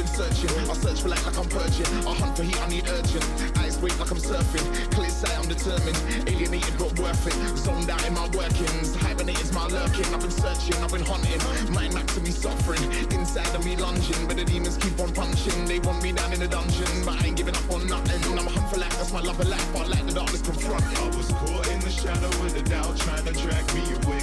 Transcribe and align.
been 0.01 0.09
searching. 0.09 0.51
I 0.71 0.75
search 0.75 1.03
for 1.03 1.09
light 1.09 1.25
like 1.27 1.37
I'm 1.37 1.49
purging. 1.49 1.87
I 2.09 2.15
hunt 2.15 2.37
for 2.37 2.43
heat, 2.43 2.61
I 2.61 2.69
need 2.69 2.89
urgent. 2.89 3.25
Eyes 3.59 3.77
wait 3.81 3.99
like 4.01 4.11
I'm 4.11 4.17
surfing. 4.19 4.65
Clear 4.93 5.11
sight, 5.11 5.37
I'm 5.37 5.49
determined. 5.49 5.99
Alienated 6.27 6.75
but 6.79 6.99
worth 6.99 7.27
it. 7.27 7.37
Zoned 7.59 7.91
out 7.91 8.01
in 8.07 8.15
my 8.15 8.27
workings. 8.33 8.97
Hibernated 8.97 9.53
my 9.53 9.67
lurking. 9.67 10.09
I've 10.15 10.21
been 10.21 10.31
searching, 10.31 10.77
I've 10.83 10.93
been 10.93 11.05
hunting. 11.05 11.41
Mind 11.73 11.93
map 11.93 12.07
to 12.17 12.21
me 12.21 12.31
suffering. 12.31 12.83
Inside 13.13 13.55
of 13.55 13.65
me 13.65 13.77
lunging, 13.77 14.27
but 14.27 14.37
the 14.37 14.45
demons 14.45 14.79
keep 14.79 14.99
on 15.01 15.13
punching. 15.13 15.67
They 15.67 15.81
want 15.81 16.03
me 16.03 16.13
down 16.13 16.33
in 16.33 16.41
the 16.41 16.49
dungeon, 16.49 16.89
but 17.05 17.21
I 17.21 17.27
ain't 17.27 17.37
giving 17.37 17.57
up 17.57 17.71
on 17.71 17.87
nothing. 17.87 18.39
I'm 18.39 18.47
a 18.47 18.51
hunt 18.51 18.73
for 18.73 18.81
life, 18.81 18.97
that's 18.97 19.13
my 19.13 19.21
love 19.21 19.39
of 19.39 19.49
life. 19.49 19.77
I 19.77 19.85
like 19.85 20.07
the 20.07 20.15
darkness 20.15 20.41
confront. 20.41 20.85
I 20.99 21.07
was 21.17 21.29
caught 21.29 21.69
in 21.69 21.81
the 21.81 21.91
shadow 21.91 22.33
with 22.41 22.55
the 22.57 22.63
doubt 22.63 22.97
trying 23.05 23.25
to 23.29 23.33
drag 23.37 23.65
me 23.77 23.83
away. 24.01 24.23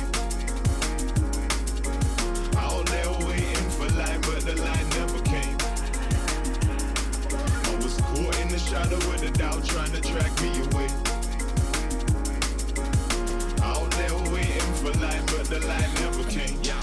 Out 2.58 2.86
there 2.88 3.12
waiting 3.30 3.70
for 3.78 3.88
light, 3.94 4.22
but 4.26 4.42
the 4.42 4.56
light 4.58 4.86
never 4.98 5.07
Caught 8.18 8.40
in 8.42 8.50
the 8.50 8.58
shadow 8.58 8.98
with 9.14 9.22
the 9.22 9.30
doubt 9.30 9.64
trying 9.64 9.94
to 9.94 10.02
drag 10.02 10.34
me 10.42 10.50
away. 10.74 10.90
Out 13.62 13.86
there 13.94 14.18
waiting 14.34 14.74
for 14.82 14.90
light, 14.98 15.22
but 15.30 15.46
the 15.46 15.62
light 15.70 15.86
never 16.02 16.26
came. 16.26 16.58
Yeah, 16.66 16.82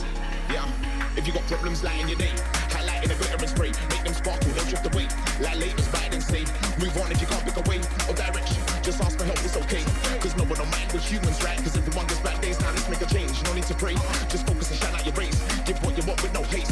yeah. 0.54 0.70
If 1.16 1.26
you 1.26 1.32
got 1.32 1.42
problems 1.50 1.82
lighting 1.82 2.06
your 2.06 2.18
day, 2.18 2.30
highlighting 2.70 3.10
a 3.10 3.18
glitter 3.18 3.34
and 3.34 3.50
spray, 3.50 3.72
make 3.90 4.04
them 4.04 4.14
sparkle, 4.14 4.46
they'll 4.54 4.70
drift 4.70 4.86
away. 4.94 5.08
Like 5.42 5.58
latest 5.58 5.90
Biden 5.90 6.22
say, 6.22 6.46
move 6.78 6.94
on 7.02 7.10
if 7.10 7.20
you 7.20 7.26
can't 7.26 7.42
pick 7.42 7.58
a 7.58 7.66
way 7.68 7.82
or 8.06 8.14
direction. 8.14 8.62
Just 8.86 9.02
ask 9.02 9.18
for 9.18 9.24
help, 9.24 9.42
it's 9.42 9.56
okay. 9.56 9.82
Cause 10.22 10.36
no 10.38 10.44
one 10.44 10.54
don't 10.54 10.70
mind, 10.70 10.86
we're 10.94 11.02
humans, 11.02 11.42
right? 11.42 11.58
Cause 11.58 11.74
everyone 11.76 12.06
gets 12.06 12.20
bad 12.20 12.38
days, 12.42 12.60
now 12.60 12.70
let's 12.70 12.86
make 12.88 13.02
a 13.02 13.10
change. 13.10 13.42
No 13.42 13.54
need 13.54 13.66
to 13.66 13.74
pray, 13.74 13.98
just 14.30 14.46
focus 14.46 14.70
and 14.70 14.78
shine 14.78 14.94
out 14.94 15.02
your 15.02 15.14
race. 15.18 15.34
Give 15.66 15.82
what 15.82 15.98
you 15.98 16.06
want 16.06 16.22
with 16.22 16.30
no 16.30 16.46
haste. 16.46 16.70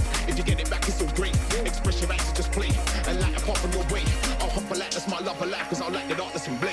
Life, 6.19 6.33
cause 6.33 6.49
I'll 6.49 6.55
light 6.61 6.72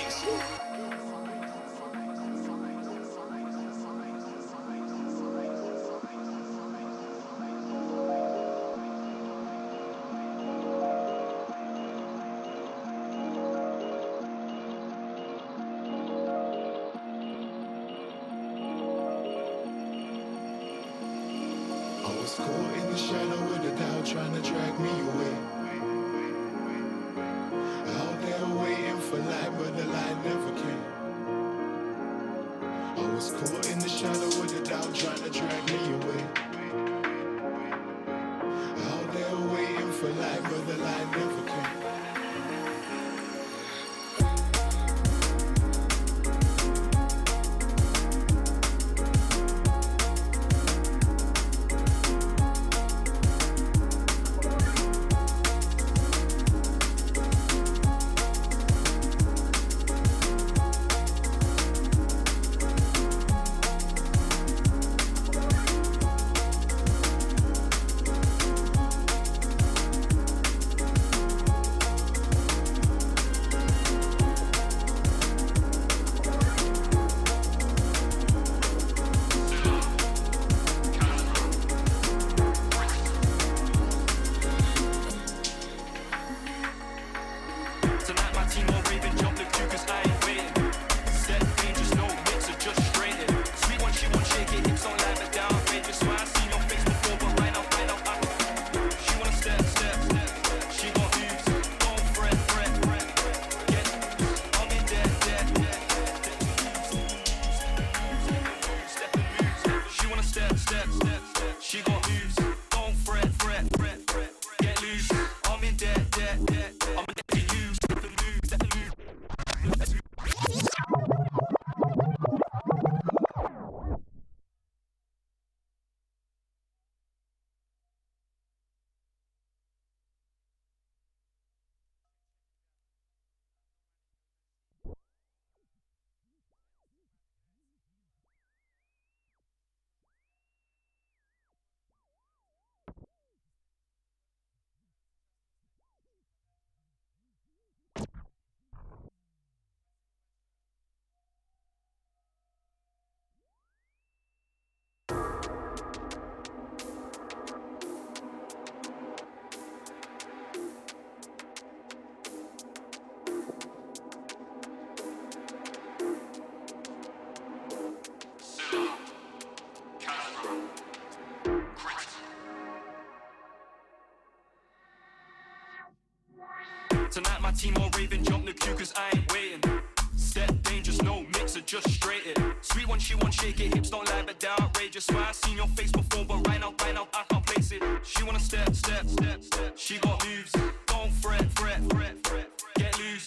Tonight 177.12 177.42
my 177.42 177.52
team 177.52 177.76
all 177.78 177.90
raving, 177.98 178.24
jump 178.24 178.46
the 178.46 178.54
queue 178.54 178.76
cause 178.76 178.94
I 178.96 179.18
ain't 179.18 179.34
waiting. 179.34 179.82
Step 180.16 180.52
dangerous, 180.62 181.02
no 181.02 181.26
mixer, 181.34 181.62
just 181.62 181.90
straight 181.90 182.22
it. 182.28 182.38
Sweet 182.62 182.88
one, 182.88 183.00
she 183.00 183.16
one, 183.16 183.32
shake 183.32 183.60
it, 183.60 183.74
hips 183.74 183.90
don't 183.90 184.08
lie, 184.10 184.22
but 184.28 184.40
they're 184.40 184.52
outrageous. 184.62 185.08
Why 185.10 185.26
I 185.28 185.32
seen 185.32 185.58
your 185.58 185.68
face 185.70 185.92
before, 185.92 186.24
but 186.24 186.48
right 186.48 186.60
now, 186.60 186.72
right 186.84 186.94
now, 186.94 187.08
I 187.14 187.24
can't 187.28 187.44
place 187.44 187.72
it. 187.72 187.82
She 188.04 188.24
wanna 188.24 188.40
step, 188.40 188.76
step, 188.76 189.10
step, 189.10 189.44
step. 189.44 189.74
She 189.76 189.98
got 189.98 190.24
moves, 190.24 190.52
don't 190.86 191.12
fret, 191.14 191.52
fret, 191.54 191.82
fret, 191.90 192.28
fret. 192.28 192.48
Get 192.76 193.00
loose. 193.00 193.26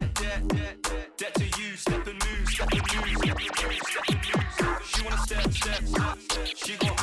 Debt, 0.00 0.48
debt, 0.48 0.82
debt, 0.82 1.18
debt 1.18 1.34
to 1.34 1.44
you, 1.60 1.76
step 1.76 2.06
and 2.06 2.18
move, 2.24 2.48
step 2.48 2.72
and 2.72 2.80
move, 2.80 3.18
step 3.18 3.36
and 3.36 3.68
move, 3.68 3.82
step 3.84 4.08
and 4.08 4.20
move. 4.24 4.82
She 4.86 5.02
wanna 5.02 5.18
step, 5.18 5.52
step, 5.52 5.86
step, 5.86 6.18
step. 6.18 6.46
She 6.56 6.76
got 6.78 6.95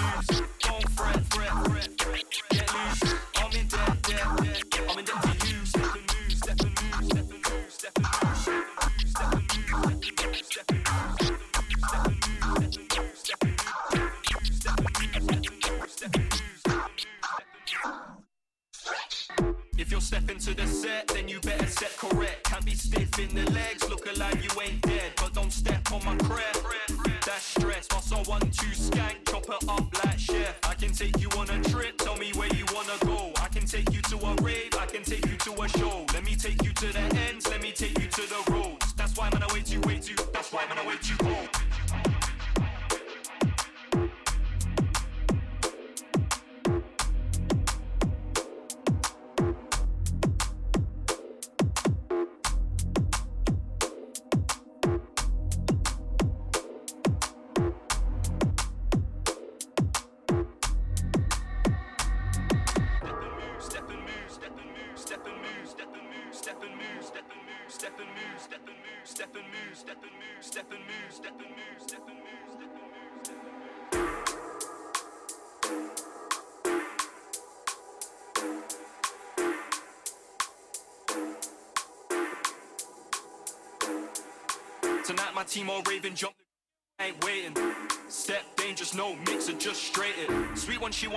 ain't 24.64 24.82
dead. 24.82 25.12
But 25.18 25.34
don't 25.34 25.52
step 25.52 25.92
on 25.92 26.04
my 26.06 26.16
crap. 26.18 26.58
That's 27.26 27.44
stress. 27.44 27.88
While 27.92 28.20
on 28.20 28.26
one, 28.26 28.42
two 28.42 28.68
skank, 28.68 29.30
chop 29.30 29.46
it 29.46 29.70
up 29.70 30.06
like 30.06 30.20
chef. 30.20 30.60
I 30.64 30.74
can 30.74 30.92
take 30.92 31.20
you 31.20 31.30
on 31.38 31.50
a 31.50 31.62
trip, 31.64 31.98
tell 31.98 32.18
me 32.18 32.32
where 32.36 32.54
you 32.54 32.66
wanna 32.74 32.98
go. 33.06 33.32
I 33.42 33.48
can 33.48 33.66
take 33.66 33.92
you 33.94 34.02
to 34.02 34.18
a 34.18 34.36
rave, 34.42 34.74
I 34.80 34.86
can 34.86 35.04
take 35.04 35.26
you 35.26 35.38
to 35.38 35.62
a 35.64 35.70
show. 35.70 36.06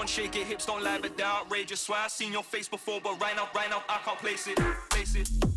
One, 0.06 0.12
shake 0.12 0.36
it, 0.36 0.46
hips 0.46 0.66
don't 0.66 0.84
lie, 0.84 1.00
but 1.02 1.16
they're 1.16 1.26
outrageous. 1.26 1.80
Swear 1.80 1.98
I 2.04 2.06
seen 2.06 2.32
your 2.32 2.44
face 2.44 2.68
before, 2.68 3.00
but 3.02 3.20
right 3.20 3.34
now, 3.34 3.48
right 3.56 3.68
now, 3.68 3.82
I 3.88 3.98
can't 4.04 4.18
place 4.20 4.46
it. 4.46 4.56
Place 4.88 5.16
it, 5.16 5.55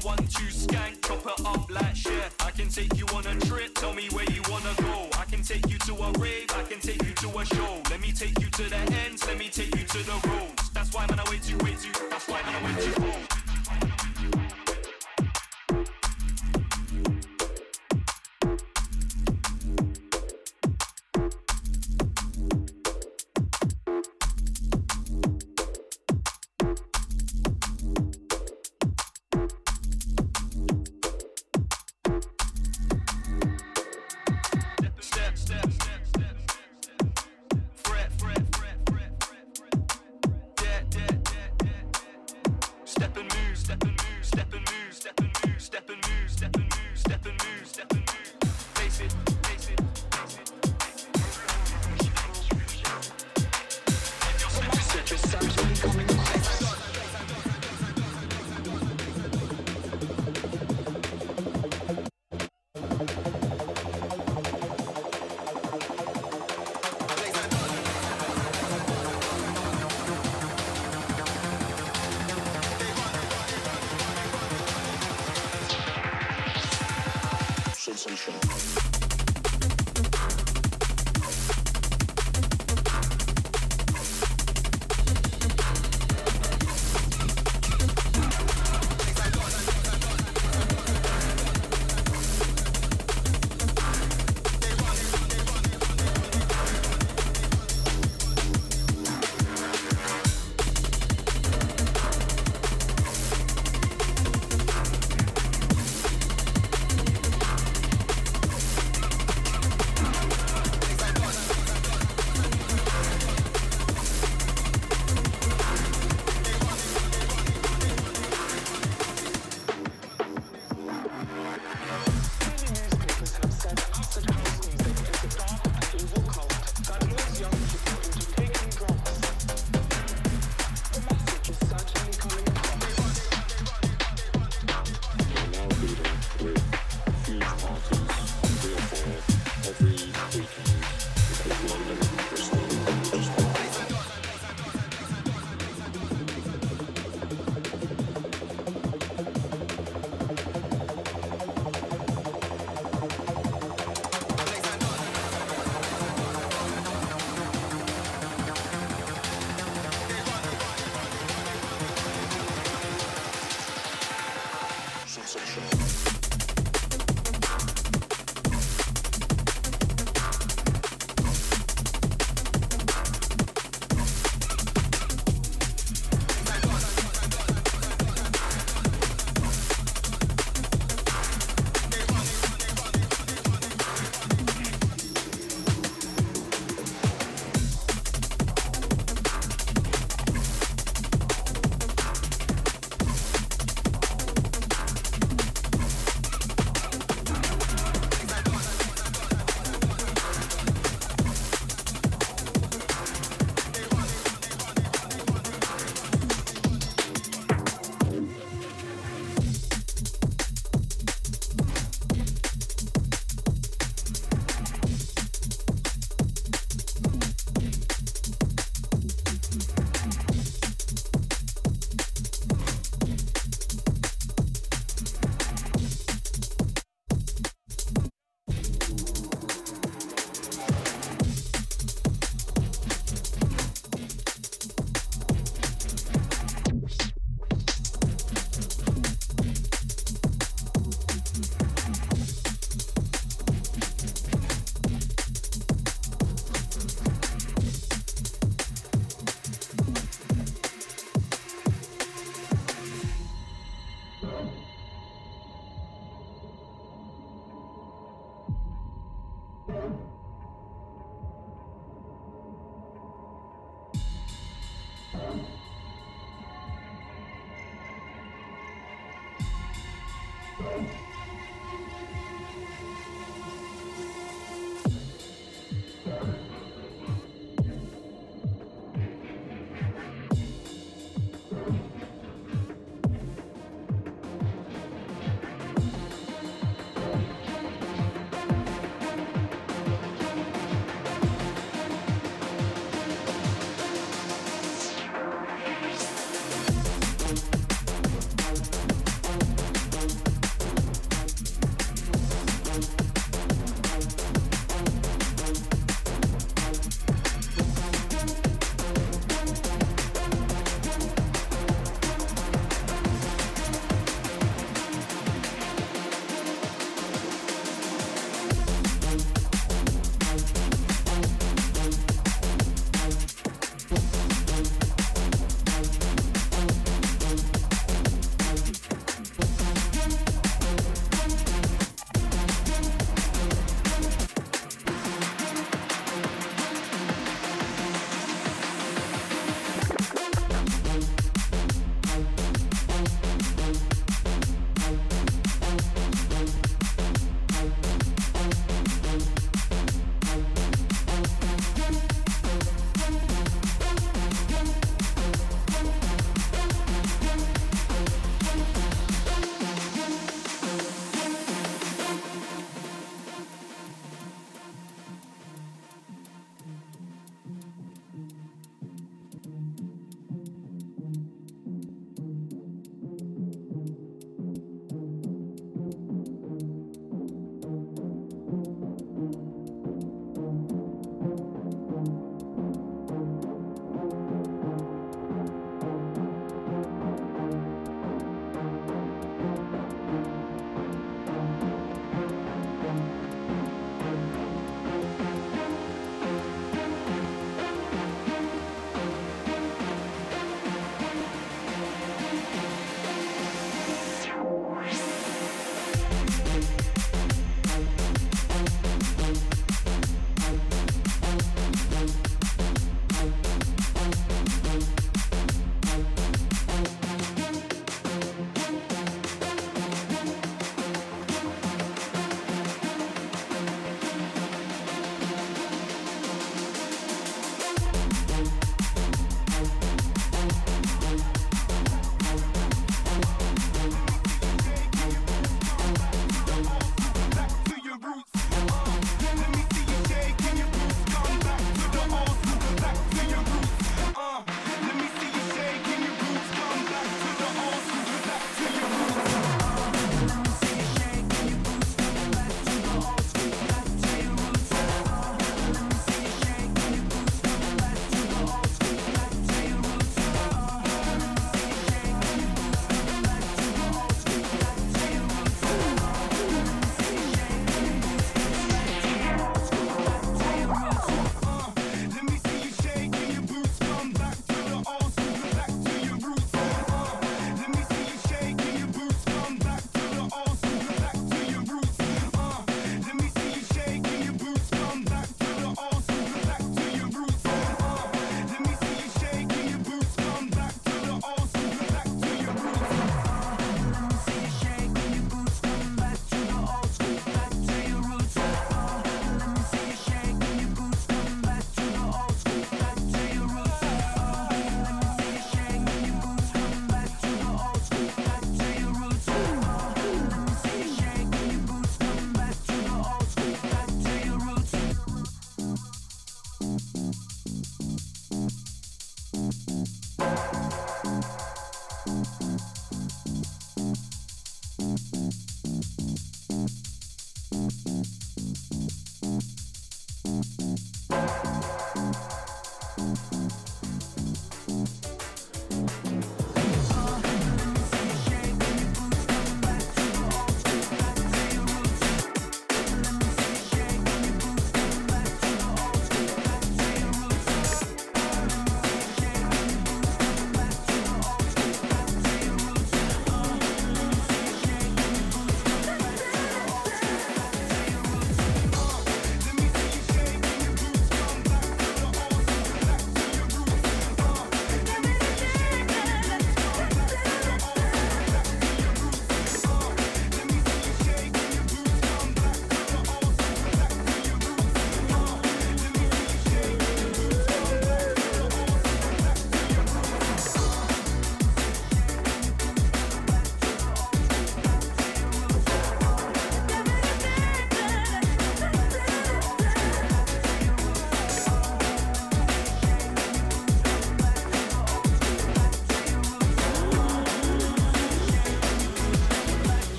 stress. 0.00 0.04
One 0.04 0.18
two 0.18 0.44
skank, 0.46 1.04
chop 1.06 1.26
it 1.26 1.46
up 1.46 1.70
like 1.70 1.96
chef. 1.96 2.34
I 2.40 2.50
can 2.50 2.68
take 2.68 2.96
you 2.96 3.06
on 3.14 3.26
a 3.26 3.34
trip, 3.40 3.74
tell 3.74 3.92
me 3.92 4.08
where 4.12 4.24
you 4.30 4.42
wanna 4.50 4.74
go. 4.78 5.08
I 5.18 5.24
can 5.24 5.42
take 5.42 5.68
you 5.70 5.78
to 5.78 5.94
a 5.94 6.12
rave, 6.18 6.46
I 6.54 6.62
can 6.62 6.80
take 6.80 7.02
you 7.02 7.14
to 7.14 7.38
a 7.38 7.44
show. 7.46 7.82
Let 7.90 8.00
me 8.00 8.12
take 8.12 8.38
you 8.40 8.50
to 8.50 8.62
the 8.68 8.76
ends, 9.04 9.26
let 9.26 9.38
me 9.38 9.48
take 9.48 9.74
you 9.76 9.84
to 9.84 9.98
the 9.98 10.28
roads. 10.28 10.70
That's 10.70 10.92
why 10.94 11.06
man 11.08 11.20
I 11.20 11.30
wait 11.30 11.48
you, 11.48 11.58
wait 11.58 11.84
you. 11.84 11.92
That's 12.10 12.28
why 12.28 12.42
man 12.42 12.54
I 12.54 12.66
wait 12.66 12.86
you 12.86 13.02
home. 13.02 13.41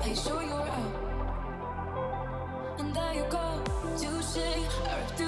Make 0.00 0.16
sure 0.16 0.42
you're 0.42 0.60
out. 0.60 0.94
And 2.78 2.94
there 2.94 3.14
you 3.14 3.24
go, 3.28 3.62
touche. 3.98 4.36
I 4.38 4.96
ripped 4.98 5.27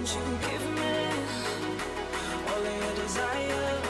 won't 0.00 0.14
you 0.14 0.48
give 0.48 0.64
me 0.72 0.94
all 2.48 2.66
of 2.66 2.76
your 2.82 2.94
desire? 3.04 3.82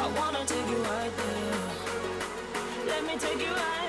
I 0.00 0.06
wanna 0.18 0.42
take 0.46 0.68
you 0.70 0.78
right 0.84 1.12
there. 1.18 2.86
Let 2.86 3.04
me 3.04 3.18
take 3.18 3.40
you. 3.40 3.52
Right 3.52 3.85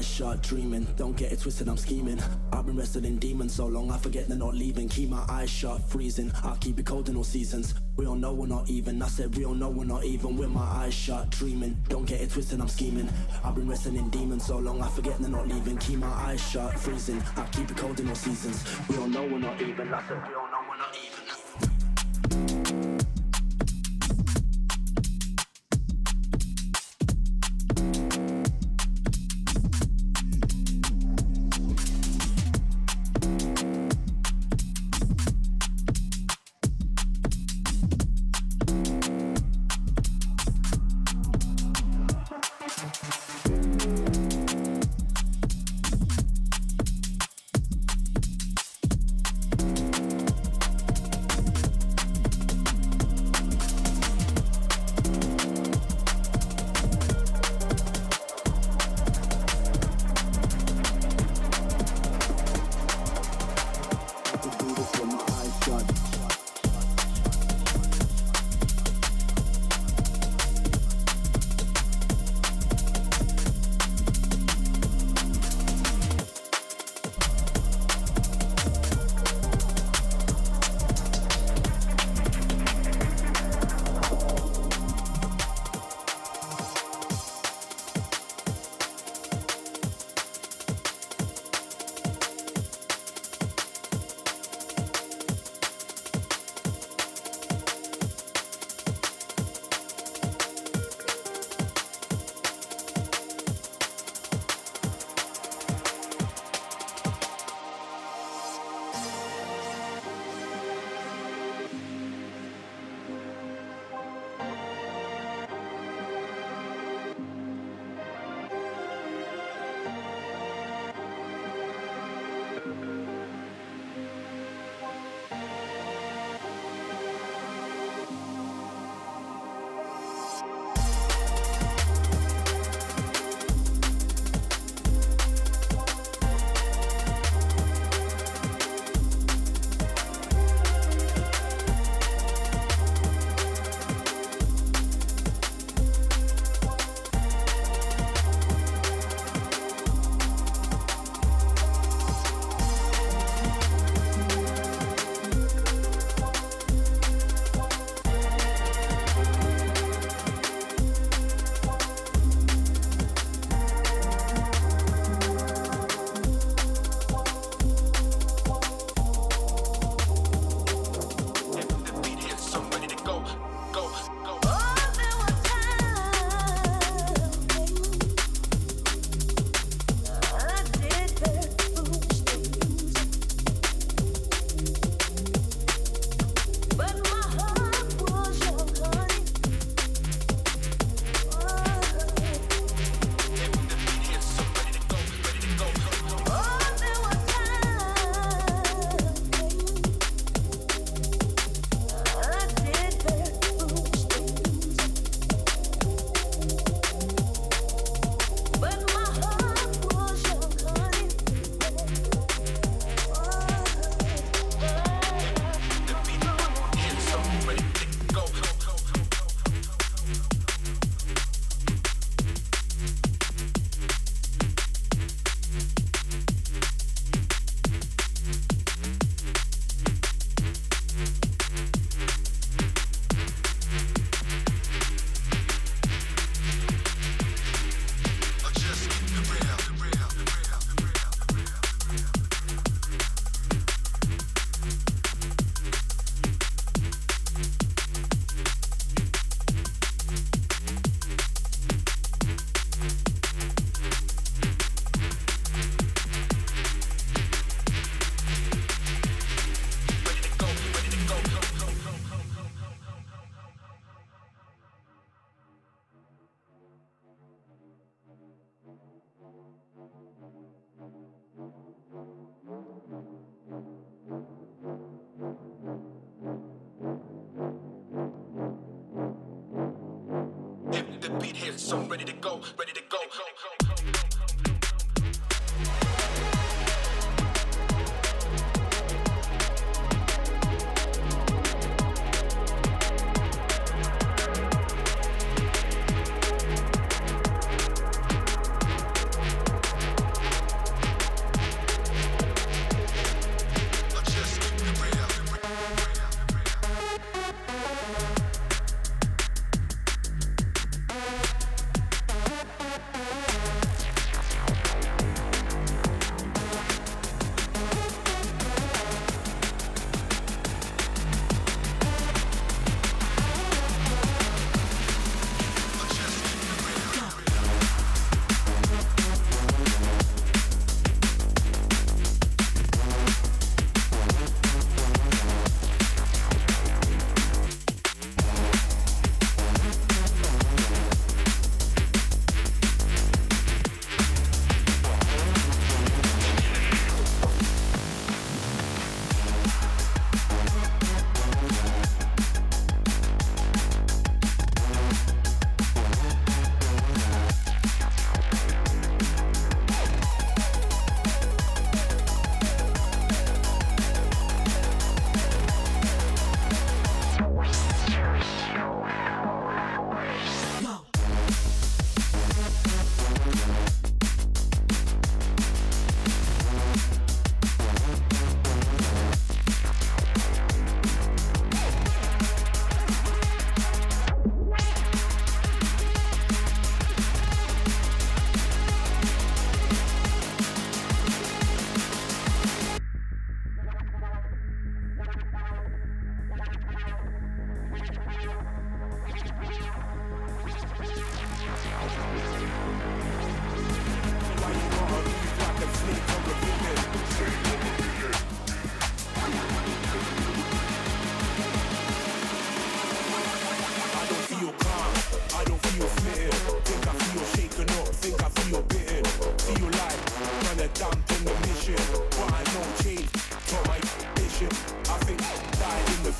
Eyes 0.00 0.08
shut, 0.08 0.42
dreaming. 0.42 0.86
Don't 0.96 1.14
get 1.14 1.30
it 1.30 1.40
twisted, 1.40 1.68
I'm 1.68 1.76
scheming. 1.76 2.18
I've 2.54 2.64
been 2.64 2.74
wrestling 2.74 3.18
demons 3.18 3.52
so 3.52 3.66
long, 3.66 3.90
I 3.90 3.98
forget 3.98 4.28
they're 4.28 4.38
not 4.38 4.54
leaving. 4.54 4.88
Keep 4.88 5.10
my 5.10 5.22
eyes 5.28 5.50
shut, 5.50 5.82
freezing. 5.90 6.32
I'll 6.42 6.56
keep 6.56 6.78
it 6.78 6.86
cold 6.86 7.10
in 7.10 7.16
all 7.18 7.22
seasons. 7.22 7.74
We 7.96 8.06
all 8.06 8.14
know 8.14 8.32
we're 8.32 8.46
not 8.46 8.70
even. 8.70 9.02
I 9.02 9.08
said 9.08 9.36
we 9.36 9.44
all 9.44 9.52
know 9.52 9.68
we're 9.68 9.84
not 9.84 10.04
even. 10.06 10.38
With 10.38 10.48
my 10.48 10.62
eyes 10.62 10.94
shut, 10.94 11.28
dreaming. 11.28 11.76
Don't 11.90 12.06
get 12.06 12.22
it 12.22 12.30
twisted, 12.30 12.62
I'm 12.62 12.68
scheming. 12.68 13.10
I've 13.44 13.54
been 13.54 13.68
wrestling 13.68 14.08
demons 14.08 14.46
so 14.46 14.56
long, 14.56 14.80
I 14.80 14.88
forget 14.88 15.18
they're 15.18 15.28
not 15.28 15.46
leaving. 15.46 15.76
Keep 15.76 15.98
my 15.98 16.06
eyes 16.06 16.40
shut, 16.40 16.78
freezing. 16.78 17.22
I'll 17.36 17.44
keep 17.48 17.70
it 17.70 17.76
cold 17.76 18.00
in 18.00 18.08
all 18.08 18.14
seasons. 18.14 18.64
We 18.88 18.96
all 18.96 19.06
know 19.06 19.24
we're 19.24 19.38
not 19.38 19.60
even. 19.60 19.92
I 19.92 20.02
said 20.08 20.26
we 20.26 20.34
all 20.34 20.39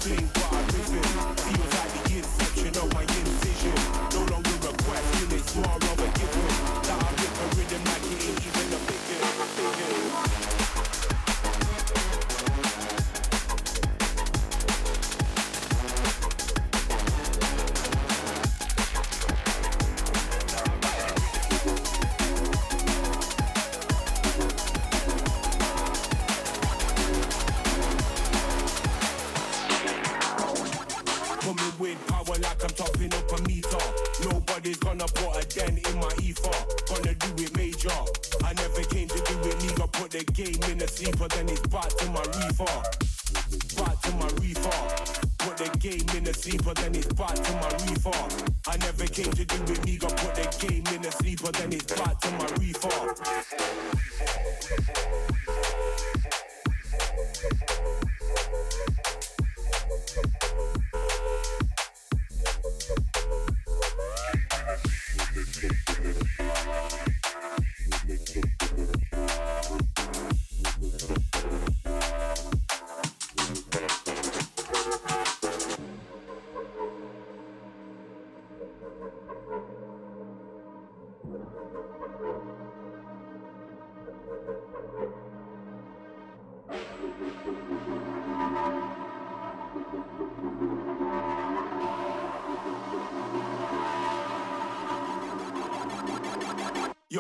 died 0.00 0.39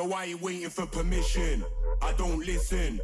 Yo, 0.00 0.10
I 0.12 0.24
ain't 0.24 0.40
waiting 0.40 0.70
for 0.70 0.86
permission. 0.86 1.62
I 2.00 2.14
don't 2.14 2.38
listen. 2.38 3.00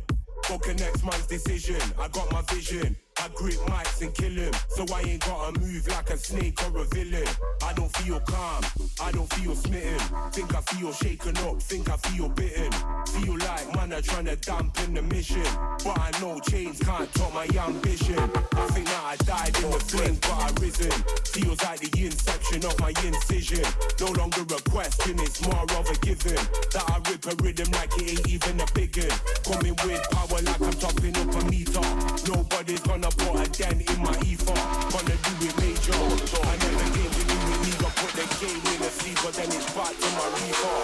A 0.49 0.74
next 0.74 1.05
man's 1.05 1.26
decision. 1.26 1.82
I 2.01 2.09
got 2.09 2.32
my 2.32 2.40
vision. 2.40 2.97
I 3.26 3.28
grip 3.30 3.58
mics 3.66 4.02
and 4.02 4.14
kill 4.14 4.30
him. 4.30 4.52
So 4.68 4.86
I 4.94 5.00
ain't 5.00 5.20
gotta 5.26 5.58
move 5.58 5.88
like 5.88 6.10
a 6.10 6.16
snake 6.16 6.62
or 6.62 6.78
a 6.78 6.84
villain. 6.84 7.26
I 7.60 7.72
don't 7.72 7.90
feel 7.96 8.20
calm. 8.20 8.62
I 9.02 9.10
don't 9.10 9.32
feel 9.34 9.56
smitten. 9.56 9.98
Think 10.30 10.54
I 10.54 10.60
feel 10.60 10.92
shaken 10.92 11.36
up. 11.38 11.60
Think 11.60 11.90
I 11.90 11.96
feel 11.96 12.28
bitten. 12.28 12.70
Feel 13.18 13.36
like 13.38 13.74
man 13.74 13.92
are 13.94 14.02
trying 14.02 14.26
to 14.26 14.36
dampen 14.36 14.94
the 14.94 15.02
mission. 15.02 15.42
But 15.82 15.98
I 15.98 16.12
know 16.20 16.38
chains 16.38 16.78
can't 16.78 17.12
top 17.14 17.34
my 17.34 17.48
ambition. 17.66 18.30
I 18.54 18.66
think 18.70 18.86
that 18.86 19.02
I 19.04 19.16
died 19.24 19.56
in 19.56 19.70
the 19.72 19.80
flame, 19.80 20.18
but 20.22 20.30
I 20.30 20.50
risen. 20.60 20.92
Feels 21.26 21.60
like 21.64 21.80
the 21.80 22.06
inception 22.06 22.64
of 22.64 22.78
my 22.78 22.94
incision. 23.02 23.66
No 23.98 24.06
longer 24.12 24.42
a 24.42 24.70
question, 24.70 25.18
it's 25.18 25.42
more 25.42 25.62
of 25.62 25.90
a 25.90 25.98
given. 25.98 26.38
That 26.70 26.84
I 26.86 27.02
rip 27.10 27.26
a 27.26 27.34
rhythm 27.42 27.72
like 27.72 27.90
it 27.98 28.06
ain't 28.06 28.28
even 28.28 28.60
a 28.60 28.66
biggin. 28.72 29.10
Coming 29.42 29.74
with 29.82 30.02
power 30.14 30.40
like 30.46 30.60
I'm 30.62 30.78
topping 30.78 31.16
up 31.16 31.34
a 31.34 31.44
meter. 31.50 31.82
Nobody's 32.30 32.80
gonna 32.80 33.15
put 33.18 33.40
a 33.40 33.50
dent 33.50 33.90
in 33.90 33.98
my 34.02 34.16
ether. 34.24 34.54
Gonna 34.92 35.16
do 35.16 35.32
it 35.46 35.54
major. 35.60 35.96
I 35.96 36.56
never 36.56 36.86
came 36.94 37.12
to 37.12 37.22
do 37.26 37.36
it 37.36 37.60
legal. 37.66 37.90
Put 37.96 38.12
the 38.16 38.26
game 38.40 38.64
in 38.74 38.80
a 38.82 38.90
sleeper, 38.90 39.30
then 39.32 39.48
it's 39.52 39.68
back 39.74 39.94
to 39.96 40.08
my 40.18 40.26
reefer. 40.36 40.78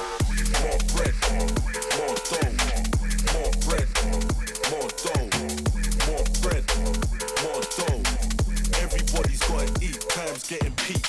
More 0.63 0.81
bread, 0.93 1.15
more 1.99 2.17
dough, 2.31 2.55
more 3.33 3.53
bread, 3.67 3.89
more 4.71 4.91
dough, 5.03 5.29
more 6.07 6.27
bread, 6.43 6.65
more 7.43 7.63
dough. 7.77 8.03
Everybody's 8.83 9.43
gotta 9.49 9.69
eat, 9.81 10.01
time's 10.09 10.45
getting 10.49 10.75
peak. 10.77 11.02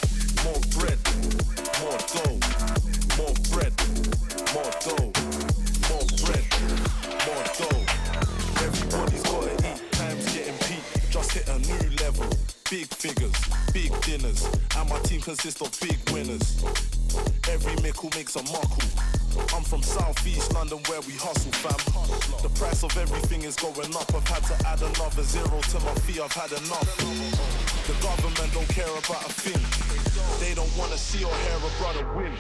Big 14.24 14.36
dinners, 14.36 14.48
and 14.78 14.90
my 14.90 15.00
team 15.00 15.22
consists 15.22 15.62
of 15.62 15.72
big 15.80 15.98
winners. 16.12 16.64
Every 17.50 17.76
mickle 17.82 18.10
makes 18.16 18.36
a 18.36 18.44
muckle. 18.44 18.84
I'm 19.54 19.64
from 19.64 19.82
southeast 19.82 20.54
London 20.54 20.80
where 20.88 21.02
we 21.02 21.14
hustle, 21.14 21.52
fam. 21.52 21.80
The 22.42 22.50
price 22.50 22.84
of 22.84 22.96
everything 22.98 23.44
is 23.44 23.56
going 23.56 23.96
up. 23.96 24.14
I've 24.14 24.28
had 24.28 24.44
to 24.44 24.68
add 24.68 24.82
another 24.82 25.24
zero 25.24 25.60
to 25.62 25.80
my 25.80 25.94
fee. 26.06 26.22
I've 26.22 26.34
had 26.34 26.52
enough. 26.52 26.98
The 27.88 27.94
government 28.02 28.54
don't 28.54 28.70
care 28.70 28.90
about 28.90 29.26
a 29.26 29.34
thing. 29.34 29.93
They 30.44 30.54
don't 30.54 30.78
wanna 30.78 30.98
see 30.98 31.24
or 31.24 31.34
hear 31.48 31.56
a 31.56 31.72
brother 31.80 32.06
win. 32.20 32.34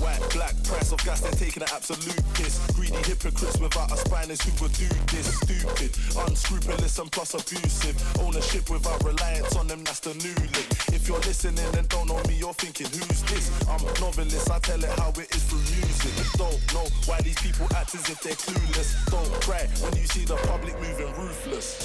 White, 0.00 0.24
black, 0.32 0.56
price 0.64 0.92
of 0.92 1.04
gas, 1.04 1.20
they're 1.20 1.30
taking 1.32 1.62
an 1.62 1.68
absolute 1.74 2.16
piss. 2.32 2.56
Greedy 2.72 2.96
hypocrites 3.04 3.58
without 3.58 3.92
a 3.92 3.98
spine 3.98 4.30
is 4.30 4.40
who 4.40 4.52
would 4.64 4.72
do 4.72 4.88
this. 5.12 5.28
Stupid, 5.44 5.92
unscrupulous 6.24 6.98
and 6.98 7.12
plus 7.12 7.34
abusive. 7.34 8.00
Ownership 8.18 8.70
without 8.70 9.04
reliance 9.04 9.54
on 9.56 9.66
them, 9.66 9.84
that's 9.84 10.00
the 10.00 10.14
new 10.24 10.32
lick. 10.56 10.68
If 10.96 11.06
you're 11.06 11.20
listening 11.20 11.68
and 11.76 11.86
don't 11.90 12.08
know 12.08 12.22
me, 12.24 12.36
you're 12.40 12.54
thinking, 12.54 12.86
who's 12.86 13.22
this? 13.28 13.52
I'm 13.68 13.84
a 13.84 13.92
novelist, 14.00 14.50
I 14.50 14.58
tell 14.60 14.82
it 14.82 14.98
how 14.98 15.10
it 15.20 15.28
is 15.36 15.44
through 15.44 15.60
music. 15.76 16.16
Don't 16.40 16.64
know 16.72 16.88
why 17.04 17.20
these 17.20 17.38
people 17.42 17.68
act 17.76 17.94
as 17.94 18.08
if 18.08 18.22
they're 18.22 18.40
clueless. 18.40 18.96
Don't 19.12 19.30
cry 19.44 19.68
when 19.84 19.94
you 20.00 20.06
see 20.08 20.24
the 20.24 20.36
public 20.48 20.80
moving 20.80 21.12
ruthless. 21.12 21.76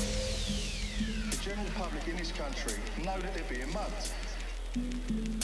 The 1.32 1.38
general 1.44 1.68
public 1.76 2.08
in 2.08 2.16
this 2.16 2.32
country 2.32 2.80
know 3.04 3.20
that 3.20 3.34
they're 3.36 3.52
being 3.52 3.74
mugged. 3.74 5.35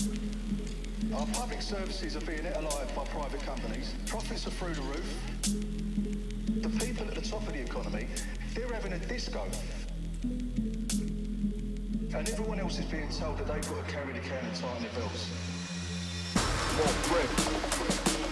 Our 1.13 1.25
public 1.33 1.61
services 1.61 2.15
are 2.15 2.21
being 2.21 2.39
eaten 2.39 2.63
alive 2.63 2.95
by 2.95 3.03
private 3.05 3.41
companies. 3.41 3.93
Profits 4.05 4.47
are 4.47 4.51
through 4.51 4.75
the 4.75 4.81
roof. 4.81 5.17
The 6.61 6.69
people 6.85 7.05
at 7.05 7.15
the 7.15 7.21
top 7.21 7.45
of 7.45 7.53
the 7.53 7.59
economy, 7.59 8.07
they're 8.55 8.71
having 8.71 8.93
a 8.93 8.99
disco. 8.99 9.45
And 12.13 12.29
everyone 12.29 12.61
else 12.61 12.79
is 12.79 12.85
being 12.85 13.09
told 13.09 13.39
that 13.39 13.47
they've 13.47 13.69
got 13.69 13.85
to 13.85 13.91
carry 13.91 14.13
the 14.13 14.19
can 14.19 14.45
and 14.45 14.55
tighten 14.55 14.83
their 14.83 14.91
belts. 14.93 15.29
More 16.77 16.93
bread. 17.09 18.30